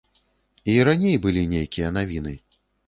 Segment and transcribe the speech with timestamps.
[0.73, 2.39] І раней былі нейкія навіны.